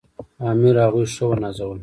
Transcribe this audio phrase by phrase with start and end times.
[0.49, 1.79] امیر هغوی ښه ونازول.